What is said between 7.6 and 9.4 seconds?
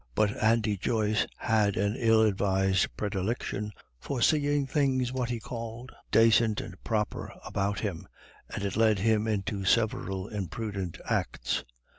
him, and it led him